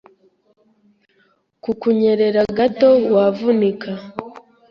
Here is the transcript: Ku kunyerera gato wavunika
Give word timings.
Ku 1.63 1.71
kunyerera 1.79 2.41
gato 2.57 2.89
wavunika 3.15 3.91